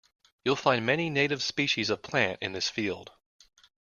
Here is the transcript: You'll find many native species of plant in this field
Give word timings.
You'll 0.43 0.55
find 0.55 0.83
many 0.83 1.11
native 1.11 1.43
species 1.43 1.91
of 1.91 2.01
plant 2.01 2.39
in 2.41 2.53
this 2.53 2.67
field 2.71 3.11